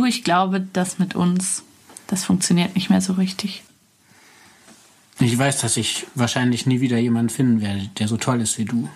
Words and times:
Du, 0.00 0.06
ich 0.06 0.24
glaube, 0.24 0.66
das 0.72 0.98
mit 0.98 1.14
uns, 1.14 1.62
das 2.06 2.24
funktioniert 2.24 2.74
nicht 2.74 2.88
mehr 2.88 3.02
so 3.02 3.12
richtig. 3.12 3.64
Ich 5.18 5.36
weiß, 5.36 5.60
dass 5.60 5.76
ich 5.76 6.06
wahrscheinlich 6.14 6.64
nie 6.64 6.80
wieder 6.80 6.96
jemanden 6.96 7.28
finden 7.28 7.60
werde, 7.60 7.90
der 7.98 8.08
so 8.08 8.16
toll 8.16 8.40
ist 8.40 8.56
wie 8.56 8.64
du. 8.64 8.88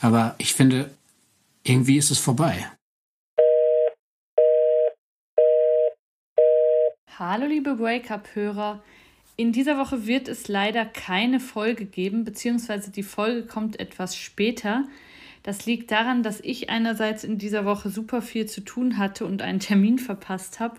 Aber 0.00 0.36
ich 0.38 0.54
finde, 0.54 0.90
irgendwie 1.64 1.98
ist 1.98 2.10
es 2.10 2.18
vorbei. 2.18 2.66
Hallo 7.18 7.44
liebe 7.44 7.78
Wake-up-Hörer. 7.78 8.82
In 9.36 9.52
dieser 9.52 9.76
Woche 9.76 10.06
wird 10.06 10.28
es 10.28 10.48
leider 10.48 10.86
keine 10.86 11.40
Folge 11.40 11.84
geben, 11.84 12.24
beziehungsweise 12.24 12.90
die 12.90 13.02
Folge 13.02 13.46
kommt 13.46 13.78
etwas 13.80 14.16
später. 14.16 14.84
Das 15.48 15.64
liegt 15.64 15.90
daran, 15.92 16.22
dass 16.22 16.40
ich 16.40 16.68
einerseits 16.68 17.24
in 17.24 17.38
dieser 17.38 17.64
Woche 17.64 17.88
super 17.88 18.20
viel 18.20 18.44
zu 18.44 18.60
tun 18.60 18.98
hatte 18.98 19.24
und 19.24 19.40
einen 19.40 19.60
Termin 19.60 19.98
verpasst 19.98 20.60
habe 20.60 20.78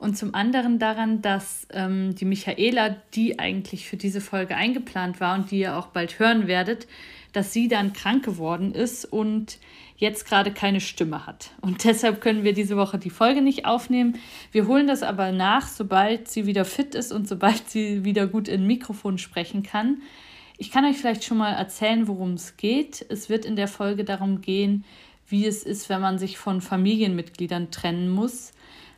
und 0.00 0.18
zum 0.18 0.34
anderen 0.34 0.80
daran, 0.80 1.22
dass 1.22 1.68
ähm, 1.70 2.16
die 2.16 2.24
Michaela, 2.24 2.96
die 3.14 3.38
eigentlich 3.38 3.86
für 3.86 3.96
diese 3.96 4.20
Folge 4.20 4.56
eingeplant 4.56 5.20
war 5.20 5.36
und 5.36 5.52
die 5.52 5.60
ihr 5.60 5.76
auch 5.76 5.86
bald 5.86 6.18
hören 6.18 6.48
werdet, 6.48 6.88
dass 7.32 7.52
sie 7.52 7.68
dann 7.68 7.92
krank 7.92 8.24
geworden 8.24 8.74
ist 8.74 9.04
und 9.04 9.58
jetzt 9.96 10.26
gerade 10.26 10.50
keine 10.50 10.80
Stimme 10.80 11.24
hat. 11.24 11.52
Und 11.60 11.84
deshalb 11.84 12.20
können 12.20 12.42
wir 12.42 12.54
diese 12.54 12.76
Woche 12.76 12.98
die 12.98 13.10
Folge 13.10 13.40
nicht 13.40 13.66
aufnehmen. 13.66 14.18
Wir 14.50 14.66
holen 14.66 14.88
das 14.88 15.04
aber 15.04 15.30
nach, 15.30 15.68
sobald 15.68 16.26
sie 16.26 16.44
wieder 16.44 16.64
fit 16.64 16.96
ist 16.96 17.12
und 17.12 17.28
sobald 17.28 17.70
sie 17.70 18.04
wieder 18.04 18.26
gut 18.26 18.48
in 18.48 18.66
Mikrofon 18.66 19.18
sprechen 19.18 19.62
kann. 19.62 20.02
Ich 20.60 20.72
kann 20.72 20.84
euch 20.84 20.98
vielleicht 20.98 21.22
schon 21.22 21.38
mal 21.38 21.52
erzählen, 21.52 22.08
worum 22.08 22.32
es 22.32 22.56
geht. 22.56 23.06
Es 23.08 23.28
wird 23.28 23.44
in 23.44 23.54
der 23.54 23.68
Folge 23.68 24.02
darum 24.02 24.40
gehen, 24.40 24.84
wie 25.28 25.46
es 25.46 25.62
ist, 25.62 25.88
wenn 25.88 26.00
man 26.00 26.18
sich 26.18 26.36
von 26.36 26.60
Familienmitgliedern 26.60 27.70
trennen 27.70 28.10
muss. 28.10 28.52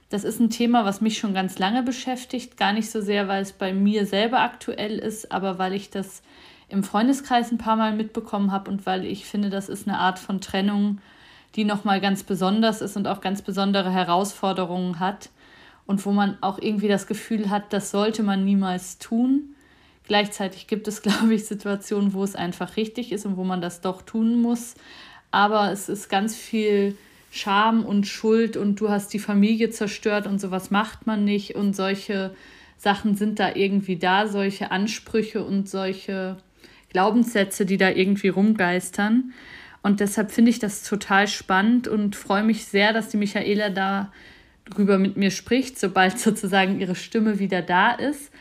Das 0.08 0.24
ist 0.24 0.40
ein 0.40 0.48
Thema, 0.48 0.86
was 0.86 1.02
mich 1.02 1.18
schon 1.18 1.34
ganz 1.34 1.58
lange 1.58 1.82
beschäftigt. 1.82 2.56
Gar 2.56 2.72
nicht 2.72 2.90
so 2.90 3.02
sehr, 3.02 3.28
weil 3.28 3.42
es 3.42 3.52
bei 3.52 3.74
mir 3.74 4.06
selber 4.06 4.40
aktuell 4.40 4.98
ist, 4.98 5.32
aber 5.32 5.58
weil 5.58 5.74
ich 5.74 5.90
das 5.90 6.22
im 6.70 6.82
Freundeskreis 6.82 7.52
ein 7.52 7.58
paar 7.58 7.76
Mal 7.76 7.94
mitbekommen 7.94 8.52
habe 8.52 8.70
und 8.70 8.86
weil 8.86 9.04
ich 9.04 9.26
finde, 9.26 9.50
das 9.50 9.68
ist 9.68 9.86
eine 9.86 9.98
Art 9.98 10.18
von 10.18 10.40
Trennung, 10.40 10.98
die 11.56 11.64
nochmal 11.64 12.00
ganz 12.00 12.22
besonders 12.22 12.80
ist 12.80 12.96
und 12.96 13.06
auch 13.06 13.20
ganz 13.20 13.42
besondere 13.42 13.90
Herausforderungen 13.90 14.98
hat 14.98 15.28
und 15.86 16.06
wo 16.06 16.12
man 16.12 16.38
auch 16.40 16.58
irgendwie 16.58 16.88
das 16.88 17.06
Gefühl 17.06 17.50
hat, 17.50 17.72
das 17.74 17.90
sollte 17.90 18.22
man 18.22 18.44
niemals 18.46 18.98
tun. 18.98 19.56
Gleichzeitig 20.10 20.66
gibt 20.66 20.88
es, 20.88 21.02
glaube 21.02 21.32
ich, 21.32 21.44
Situationen, 21.44 22.14
wo 22.14 22.24
es 22.24 22.34
einfach 22.34 22.76
richtig 22.76 23.12
ist 23.12 23.26
und 23.26 23.36
wo 23.36 23.44
man 23.44 23.60
das 23.60 23.80
doch 23.80 24.02
tun 24.02 24.42
muss. 24.42 24.74
Aber 25.30 25.70
es 25.70 25.88
ist 25.88 26.08
ganz 26.08 26.34
viel 26.34 26.96
Scham 27.30 27.84
und 27.84 28.08
Schuld 28.08 28.56
und 28.56 28.80
du 28.80 28.88
hast 28.88 29.14
die 29.14 29.20
Familie 29.20 29.70
zerstört 29.70 30.26
und 30.26 30.40
sowas 30.40 30.72
macht 30.72 31.06
man 31.06 31.24
nicht 31.24 31.54
und 31.54 31.76
solche 31.76 32.34
Sachen 32.76 33.14
sind 33.14 33.38
da 33.38 33.54
irgendwie 33.54 33.98
da, 33.98 34.26
solche 34.26 34.72
Ansprüche 34.72 35.44
und 35.44 35.68
solche 35.68 36.38
Glaubenssätze, 36.88 37.64
die 37.64 37.76
da 37.76 37.90
irgendwie 37.90 38.30
rumgeistern. 38.30 39.32
Und 39.80 40.00
deshalb 40.00 40.32
finde 40.32 40.50
ich 40.50 40.58
das 40.58 40.82
total 40.82 41.28
spannend 41.28 41.86
und 41.86 42.16
freue 42.16 42.42
mich 42.42 42.64
sehr, 42.64 42.92
dass 42.92 43.10
die 43.10 43.16
Michaela 43.16 43.70
da 43.70 44.12
drüber 44.64 44.98
mit 44.98 45.16
mir 45.16 45.30
spricht, 45.30 45.78
sobald 45.78 46.18
sozusagen 46.18 46.80
ihre 46.80 46.96
Stimme 46.96 47.38
wieder 47.38 47.62
da 47.62 47.92
ist. 47.92 48.32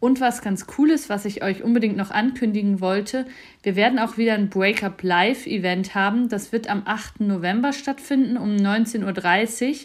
Und 0.00 0.18
was 0.22 0.40
ganz 0.40 0.66
cool 0.78 0.90
ist, 0.90 1.10
was 1.10 1.26
ich 1.26 1.42
euch 1.42 1.62
unbedingt 1.62 1.96
noch 1.96 2.10
ankündigen 2.10 2.80
wollte, 2.80 3.26
wir 3.62 3.76
werden 3.76 3.98
auch 3.98 4.16
wieder 4.16 4.32
ein 4.32 4.48
Breakup 4.48 5.02
Live 5.02 5.46
Event 5.46 5.94
haben. 5.94 6.30
Das 6.30 6.52
wird 6.52 6.68
am 6.68 6.82
8. 6.86 7.20
November 7.20 7.74
stattfinden 7.74 8.38
um 8.38 8.56
19.30 8.56 9.70
Uhr. 9.70 9.76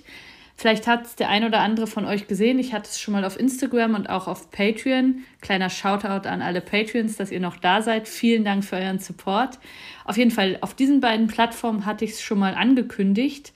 Vielleicht 0.58 0.88
hat 0.88 1.06
es 1.06 1.16
der 1.18 1.28
ein 1.28 1.44
oder 1.44 1.60
andere 1.60 1.86
von 1.86 2.06
euch 2.06 2.28
gesehen. 2.28 2.60
Ich 2.60 2.74
hatte 2.74 2.90
es 2.90 2.98
schon 2.98 3.12
mal 3.12 3.26
auf 3.26 3.38
Instagram 3.38 3.94
und 3.94 4.10
auch 4.10 4.30
auf 4.30 4.52
Patreon. 4.52 5.24
Kleiner 5.42 5.70
Shoutout 5.70 6.30
an 6.30 6.42
alle 6.42 6.62
Patreons, 6.62 7.18
dass 7.18 7.30
ihr 7.30 7.42
noch 7.42 7.58
da 7.58 7.82
seid. 7.82 8.08
Vielen 8.08 8.46
Dank 8.46 8.64
für 8.64 8.78
euren 8.78 9.00
Support. 9.00 9.60
Auf 10.06 10.16
jeden 10.16 10.32
Fall, 10.32 10.58
auf 10.62 10.74
diesen 10.74 11.02
beiden 11.02 11.28
Plattformen 11.28 11.86
hatte 11.86 12.06
ich 12.06 12.12
es 12.12 12.22
schon 12.22 12.40
mal 12.40 12.54
angekündigt. 12.54 13.52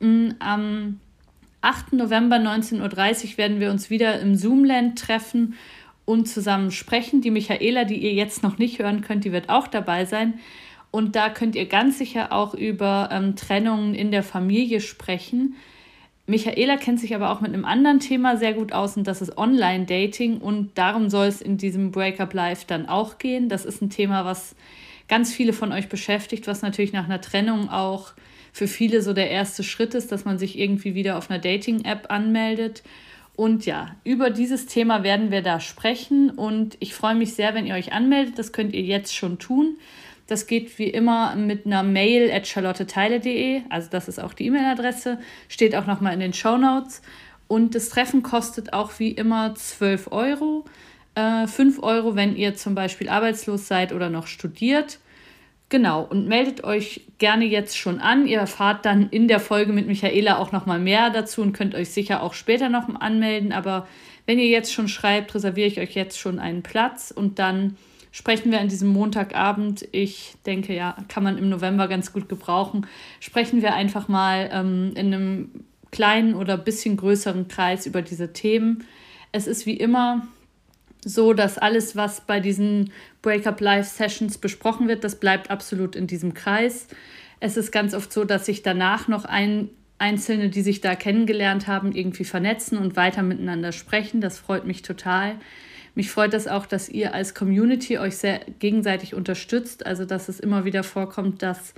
Mm, 0.00 0.30
am 0.40 0.98
8. 1.60 1.92
November 1.92 2.36
19.30 2.36 2.80
Uhr 2.80 3.38
werden 3.38 3.60
wir 3.60 3.70
uns 3.70 3.88
wieder 3.88 4.18
im 4.18 4.34
Zoomland 4.34 4.98
treffen 4.98 5.54
und 6.10 6.26
zusammen 6.26 6.72
sprechen. 6.72 7.20
Die 7.20 7.30
Michaela, 7.30 7.84
die 7.84 7.98
ihr 7.98 8.12
jetzt 8.12 8.42
noch 8.42 8.58
nicht 8.58 8.80
hören 8.80 9.00
könnt, 9.00 9.24
die 9.24 9.30
wird 9.30 9.48
auch 9.48 9.68
dabei 9.68 10.04
sein. 10.04 10.40
Und 10.90 11.14
da 11.14 11.28
könnt 11.30 11.54
ihr 11.54 11.66
ganz 11.66 11.98
sicher 11.98 12.32
auch 12.32 12.52
über 12.52 13.10
ähm, 13.12 13.36
Trennungen 13.36 13.94
in 13.94 14.10
der 14.10 14.24
Familie 14.24 14.80
sprechen. 14.80 15.54
Michaela 16.26 16.76
kennt 16.76 16.98
sich 16.98 17.14
aber 17.14 17.30
auch 17.30 17.40
mit 17.40 17.54
einem 17.54 17.64
anderen 17.64 18.00
Thema 18.00 18.36
sehr 18.36 18.54
gut 18.54 18.72
aus 18.72 18.96
und 18.96 19.06
das 19.06 19.22
ist 19.22 19.38
Online-Dating 19.38 20.38
und 20.38 20.76
darum 20.76 21.10
soll 21.10 21.26
es 21.26 21.40
in 21.40 21.58
diesem 21.58 21.92
Breakup 21.92 22.34
Live 22.34 22.64
dann 22.64 22.88
auch 22.88 23.18
gehen. 23.18 23.48
Das 23.48 23.64
ist 23.64 23.80
ein 23.80 23.90
Thema, 23.90 24.24
was 24.24 24.54
ganz 25.08 25.32
viele 25.32 25.52
von 25.52 25.72
euch 25.72 25.88
beschäftigt, 25.88 26.46
was 26.46 26.62
natürlich 26.62 26.92
nach 26.92 27.04
einer 27.04 27.20
Trennung 27.20 27.68
auch 27.68 28.12
für 28.52 28.66
viele 28.66 29.02
so 29.02 29.12
der 29.12 29.30
erste 29.30 29.62
Schritt 29.62 29.94
ist, 29.94 30.10
dass 30.10 30.24
man 30.24 30.38
sich 30.38 30.58
irgendwie 30.58 30.94
wieder 30.94 31.18
auf 31.18 31.30
einer 31.30 31.40
Dating-App 31.40 32.06
anmeldet. 32.10 32.82
Und 33.40 33.64
ja, 33.64 33.96
über 34.04 34.28
dieses 34.28 34.66
Thema 34.66 35.02
werden 35.02 35.30
wir 35.30 35.40
da 35.40 35.60
sprechen 35.60 36.28
und 36.28 36.76
ich 36.78 36.92
freue 36.92 37.14
mich 37.14 37.32
sehr, 37.32 37.54
wenn 37.54 37.64
ihr 37.64 37.74
euch 37.74 37.94
anmeldet. 37.94 38.38
Das 38.38 38.52
könnt 38.52 38.74
ihr 38.74 38.82
jetzt 38.82 39.16
schon 39.16 39.38
tun. 39.38 39.78
Das 40.26 40.46
geht 40.46 40.78
wie 40.78 40.90
immer 40.90 41.34
mit 41.36 41.64
einer 41.64 41.82
Mail 41.82 42.30
at 42.30 42.46
charlotteteile.de, 42.46 43.62
also 43.70 43.88
das 43.90 44.08
ist 44.08 44.22
auch 44.22 44.34
die 44.34 44.44
E-Mail-Adresse, 44.44 45.20
steht 45.48 45.74
auch 45.74 45.86
nochmal 45.86 46.12
in 46.12 46.20
den 46.20 46.34
Show 46.34 46.58
Notes. 46.58 47.00
Und 47.48 47.74
das 47.74 47.88
Treffen 47.88 48.22
kostet 48.22 48.74
auch 48.74 48.98
wie 48.98 49.12
immer 49.12 49.54
12 49.54 50.12
Euro. 50.12 50.66
Äh, 51.14 51.46
5 51.46 51.82
Euro, 51.82 52.16
wenn 52.16 52.36
ihr 52.36 52.56
zum 52.56 52.74
Beispiel 52.74 53.08
arbeitslos 53.08 53.66
seid 53.66 53.94
oder 53.94 54.10
noch 54.10 54.26
studiert. 54.26 54.98
Genau, 55.70 56.02
und 56.02 56.26
meldet 56.26 56.64
euch 56.64 57.02
gerne 57.18 57.44
jetzt 57.44 57.78
schon 57.78 58.00
an. 58.00 58.26
Ihr 58.26 58.40
erfahrt 58.40 58.84
dann 58.84 59.08
in 59.08 59.28
der 59.28 59.38
Folge 59.38 59.72
mit 59.72 59.86
Michaela 59.86 60.38
auch 60.38 60.50
nochmal 60.50 60.80
mehr 60.80 61.10
dazu 61.10 61.42
und 61.42 61.52
könnt 61.52 61.76
euch 61.76 61.90
sicher 61.90 62.24
auch 62.24 62.34
später 62.34 62.68
noch 62.68 62.88
anmelden. 63.00 63.52
Aber 63.52 63.86
wenn 64.26 64.40
ihr 64.40 64.48
jetzt 64.48 64.72
schon 64.72 64.88
schreibt, 64.88 65.32
reserviere 65.32 65.68
ich 65.68 65.78
euch 65.78 65.94
jetzt 65.94 66.18
schon 66.18 66.40
einen 66.40 66.64
Platz 66.64 67.12
und 67.14 67.38
dann 67.38 67.76
sprechen 68.10 68.50
wir 68.50 68.60
an 68.60 68.66
diesem 68.66 68.88
Montagabend. 68.88 69.86
Ich 69.92 70.34
denke, 70.44 70.74
ja, 70.74 70.96
kann 71.06 71.22
man 71.22 71.38
im 71.38 71.48
November 71.48 71.86
ganz 71.86 72.12
gut 72.12 72.28
gebrauchen. 72.28 72.88
Sprechen 73.20 73.62
wir 73.62 73.72
einfach 73.72 74.08
mal 74.08 74.50
ähm, 74.52 74.90
in 74.96 75.14
einem 75.14 75.50
kleinen 75.92 76.34
oder 76.34 76.56
bisschen 76.56 76.96
größeren 76.96 77.46
Kreis 77.46 77.86
über 77.86 78.02
diese 78.02 78.32
Themen. 78.32 78.88
Es 79.30 79.46
ist 79.46 79.66
wie 79.66 79.76
immer 79.76 80.26
so, 81.04 81.32
dass 81.32 81.58
alles, 81.58 81.96
was 81.96 82.20
bei 82.22 82.40
diesen 82.40 82.92
Breakup 83.22 83.60
Live 83.60 83.88
Sessions 83.88 84.38
besprochen 84.38 84.88
wird, 84.88 85.04
das 85.04 85.18
bleibt 85.18 85.50
absolut 85.50 85.96
in 85.96 86.06
diesem 86.06 86.34
Kreis. 86.34 86.88
Es 87.40 87.56
ist 87.56 87.72
ganz 87.72 87.94
oft 87.94 88.12
so, 88.12 88.24
dass 88.24 88.46
sich 88.46 88.62
danach 88.62 89.08
noch 89.08 89.24
ein, 89.24 89.70
Einzelne, 90.00 90.48
die 90.48 90.62
sich 90.62 90.80
da 90.80 90.94
kennengelernt 90.94 91.66
haben, 91.66 91.92
irgendwie 91.92 92.24
vernetzen 92.24 92.78
und 92.78 92.96
weiter 92.96 93.22
miteinander 93.22 93.70
sprechen. 93.70 94.22
Das 94.22 94.38
freut 94.38 94.64
mich 94.64 94.80
total. 94.80 95.36
Mich 95.94 96.10
freut 96.10 96.32
es 96.32 96.44
das 96.44 96.52
auch, 96.52 96.64
dass 96.64 96.88
ihr 96.88 97.12
als 97.12 97.34
Community 97.34 97.98
euch 97.98 98.16
sehr 98.16 98.40
gegenseitig 98.60 99.14
unterstützt. 99.14 99.84
Also, 99.84 100.06
dass 100.06 100.30
es 100.30 100.40
immer 100.40 100.64
wieder 100.64 100.84
vorkommt, 100.84 101.42
dass 101.42 101.74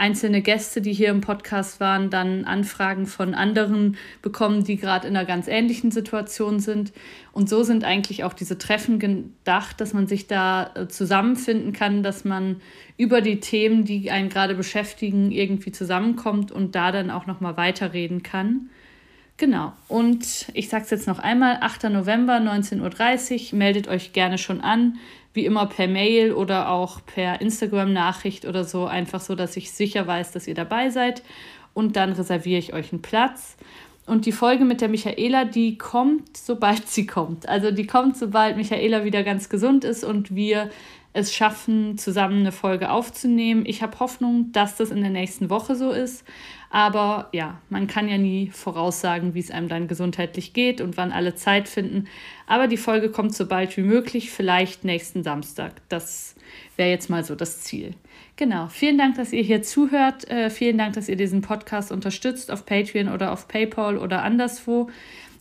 einzelne 0.00 0.40
Gäste, 0.40 0.80
die 0.80 0.94
hier 0.94 1.10
im 1.10 1.20
Podcast 1.20 1.78
waren, 1.78 2.08
dann 2.08 2.46
Anfragen 2.46 3.06
von 3.06 3.34
anderen 3.34 3.98
bekommen, 4.22 4.64
die 4.64 4.76
gerade 4.76 5.06
in 5.06 5.14
einer 5.14 5.26
ganz 5.26 5.46
ähnlichen 5.46 5.90
Situation 5.90 6.58
sind. 6.58 6.92
Und 7.32 7.50
so 7.50 7.62
sind 7.62 7.84
eigentlich 7.84 8.24
auch 8.24 8.32
diese 8.32 8.56
Treffen 8.56 8.98
gedacht, 8.98 9.80
dass 9.80 9.92
man 9.92 10.06
sich 10.06 10.26
da 10.26 10.70
äh, 10.74 10.88
zusammenfinden 10.88 11.74
kann, 11.74 12.02
dass 12.02 12.24
man 12.24 12.62
über 12.96 13.20
die 13.20 13.40
Themen, 13.40 13.84
die 13.84 14.10
einen 14.10 14.30
gerade 14.30 14.54
beschäftigen, 14.54 15.30
irgendwie 15.30 15.70
zusammenkommt 15.70 16.50
und 16.50 16.74
da 16.74 16.92
dann 16.92 17.10
auch 17.10 17.26
nochmal 17.26 17.58
weiterreden 17.58 18.22
kann. 18.22 18.70
Genau. 19.40 19.72
Und 19.88 20.50
ich 20.52 20.68
sage 20.68 20.84
es 20.84 20.90
jetzt 20.90 21.06
noch 21.06 21.18
einmal, 21.18 21.56
8. 21.62 21.84
November 21.84 22.34
19.30 22.34 23.52
Uhr, 23.52 23.58
meldet 23.58 23.88
euch 23.88 24.12
gerne 24.12 24.36
schon 24.36 24.60
an 24.60 24.98
wie 25.32 25.46
immer 25.46 25.64
per 25.64 25.88
Mail 25.88 26.34
oder 26.34 26.68
auch 26.68 27.00
per 27.06 27.40
Instagram-Nachricht 27.40 28.44
oder 28.44 28.64
so, 28.64 28.84
einfach 28.84 29.20
so, 29.22 29.34
dass 29.34 29.56
ich 29.56 29.72
sicher 29.72 30.06
weiß, 30.06 30.32
dass 30.32 30.46
ihr 30.46 30.54
dabei 30.54 30.90
seid. 30.90 31.22
Und 31.72 31.96
dann 31.96 32.12
reserviere 32.12 32.58
ich 32.58 32.74
euch 32.74 32.92
einen 32.92 33.00
Platz. 33.00 33.56
Und 34.04 34.26
die 34.26 34.32
Folge 34.32 34.66
mit 34.66 34.82
der 34.82 34.90
Michaela, 34.90 35.46
die 35.46 35.78
kommt, 35.78 36.36
sobald 36.36 36.88
sie 36.88 37.06
kommt. 37.06 37.48
Also 37.48 37.70
die 37.70 37.86
kommt, 37.86 38.18
sobald 38.18 38.58
Michaela 38.58 39.04
wieder 39.04 39.22
ganz 39.22 39.48
gesund 39.48 39.84
ist 39.84 40.04
und 40.04 40.34
wir 40.34 40.68
es 41.12 41.34
schaffen, 41.34 41.98
zusammen 41.98 42.40
eine 42.40 42.52
Folge 42.52 42.90
aufzunehmen. 42.90 43.64
Ich 43.66 43.82
habe 43.82 43.98
Hoffnung, 43.98 44.52
dass 44.52 44.76
das 44.76 44.90
in 44.90 45.00
der 45.00 45.10
nächsten 45.10 45.50
Woche 45.50 45.74
so 45.74 45.90
ist. 45.90 46.24
Aber 46.70 47.28
ja, 47.32 47.60
man 47.68 47.88
kann 47.88 48.08
ja 48.08 48.16
nie 48.16 48.50
voraussagen, 48.50 49.34
wie 49.34 49.40
es 49.40 49.50
einem 49.50 49.68
dann 49.68 49.88
gesundheitlich 49.88 50.52
geht 50.52 50.80
und 50.80 50.96
wann 50.96 51.10
alle 51.10 51.34
Zeit 51.34 51.68
finden. 51.68 52.06
Aber 52.46 52.68
die 52.68 52.76
Folge 52.76 53.10
kommt 53.10 53.34
so 53.34 53.46
bald 53.46 53.76
wie 53.76 53.82
möglich, 53.82 54.30
vielleicht 54.30 54.84
nächsten 54.84 55.24
Samstag. 55.24 55.72
Das 55.88 56.36
wäre 56.76 56.90
jetzt 56.90 57.10
mal 57.10 57.24
so 57.24 57.34
das 57.34 57.62
Ziel. 57.62 57.94
Genau. 58.36 58.68
Vielen 58.68 58.96
Dank, 58.96 59.16
dass 59.16 59.32
ihr 59.32 59.42
hier 59.42 59.62
zuhört. 59.62 60.30
Äh, 60.30 60.48
vielen 60.48 60.78
Dank, 60.78 60.94
dass 60.94 61.08
ihr 61.08 61.16
diesen 61.16 61.42
Podcast 61.42 61.90
unterstützt 61.90 62.52
auf 62.52 62.64
Patreon 62.64 63.08
oder 63.08 63.32
auf 63.32 63.48
PayPal 63.48 63.98
oder 63.98 64.22
anderswo. 64.22 64.88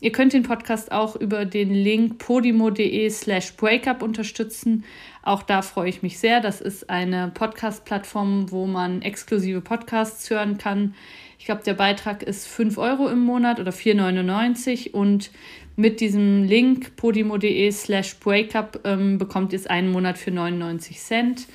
Ihr 0.02 0.14
könnt 0.14 0.32
den 0.32 0.44
Podcast 0.44 0.94
auch 0.94 1.18
über 1.18 1.44
den 1.44 1.74
Link 1.74 2.20
podimo.de 2.20 3.10
slash 3.10 3.54
breakup 3.58 4.02
unterstützen. 4.02 4.86
Auch 5.24 5.44
da 5.44 5.62
freue 5.62 5.90
ich 5.90 6.02
mich 6.02 6.20
sehr. 6.20 6.40
Das 6.40 6.62
ist 6.62 6.90
eine 6.90 7.32
Podcast-Plattform, 7.34 8.50
wo 8.50 8.66
man 8.66 9.02
exklusive 9.02 9.60
Podcasts 9.60 10.30
hören 10.30 10.58
kann. 10.58 10.96
Ich 11.38 11.46
glaube, 11.46 11.64
der 11.64 11.74
Beitrag 11.74 12.24
ist 12.24 12.48
5 12.48 12.78
Euro 12.78 13.10
im 13.10 13.20
Monat 13.20 13.60
oder 13.60 13.72
4,99 13.72 14.92
und 14.92 15.32
mit 15.76 16.00
diesem 16.00 16.44
Link 16.46 16.96
podimo.de 16.96 17.70
slash 17.72 18.16
breakup 18.20 18.80
ähm, 18.86 19.18
bekommt 19.18 19.52
ihr 19.52 19.60
es 19.60 19.68
einen 19.68 19.92
Monat 19.92 20.18
für 20.18 20.32
99 20.32 20.98
Cent. 20.98 21.48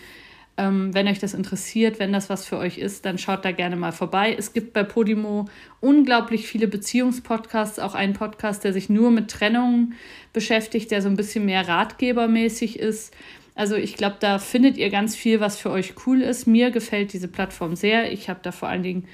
Ähm, 0.56 0.94
wenn 0.94 1.08
euch 1.08 1.18
das 1.18 1.34
interessiert, 1.34 1.98
wenn 1.98 2.12
das 2.12 2.30
was 2.30 2.46
für 2.46 2.58
euch 2.58 2.78
ist, 2.78 3.04
dann 3.04 3.18
schaut 3.18 3.44
da 3.44 3.50
gerne 3.50 3.74
mal 3.74 3.90
vorbei. 3.90 4.34
Es 4.38 4.52
gibt 4.52 4.72
bei 4.72 4.84
Podimo 4.84 5.46
unglaublich 5.80 6.46
viele 6.46 6.68
Beziehungspodcasts, 6.68 7.80
auch 7.80 7.94
einen 7.94 8.12
Podcast, 8.12 8.62
der 8.62 8.72
sich 8.72 8.88
nur 8.88 9.10
mit 9.10 9.30
Trennungen 9.30 9.94
beschäftigt, 10.32 10.92
der 10.92 11.02
so 11.02 11.08
ein 11.08 11.16
bisschen 11.16 11.44
mehr 11.44 11.66
ratgebermäßig 11.66 12.78
ist. 12.78 13.12
Also 13.56 13.74
ich 13.74 13.96
glaube, 13.96 14.16
da 14.20 14.38
findet 14.38 14.76
ihr 14.76 14.90
ganz 14.90 15.16
viel, 15.16 15.40
was 15.40 15.58
für 15.58 15.70
euch 15.70 15.94
cool 16.06 16.22
ist. 16.22 16.46
Mir 16.46 16.70
gefällt 16.70 17.12
diese 17.12 17.28
Plattform 17.28 17.74
sehr. 17.74 18.12
Ich 18.12 18.28
habe 18.28 18.40
da 18.42 18.52
vor 18.52 18.68
allen 18.68 18.82
Dingen 18.82 19.08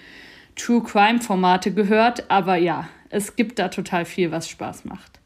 True 0.56 0.82
Crime 0.82 1.20
Formate 1.20 1.72
gehört, 1.72 2.30
aber 2.30 2.56
ja, 2.56 2.88
es 3.08 3.36
gibt 3.36 3.58
da 3.58 3.68
total 3.68 4.04
viel, 4.04 4.30
was 4.30 4.48
Spaß 4.48 4.84
macht. 4.84 5.20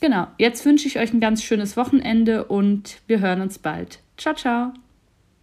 Genau, 0.00 0.26
jetzt 0.38 0.64
wünsche 0.64 0.88
ich 0.88 0.98
euch 0.98 1.12
ein 1.12 1.20
ganz 1.20 1.42
schönes 1.42 1.76
Wochenende 1.76 2.44
und 2.44 2.98
wir 3.06 3.20
hören 3.20 3.42
uns 3.42 3.58
bald. 3.58 4.00
Ciao, 4.16 4.34
ciao. 4.34 4.72